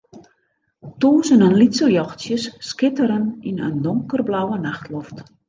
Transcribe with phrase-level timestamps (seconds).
[1.03, 5.15] Tûzenen lytse ljochtsjes skitteren yn in donkerblauwe nachtloft.